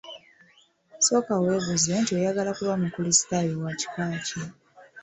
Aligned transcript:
Sooka 1.05 1.33
webuuze 1.43 1.91
nti 2.01 2.11
oyagala 2.17 2.51
kuba 2.57 2.73
mukristayo 2.81 3.53
wa 3.63 3.71
kika 3.79 4.05
ki? 4.25 4.41